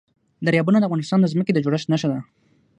[0.45, 2.19] دریابونه د افغانستان د ځمکې د جوړښت نښه ده.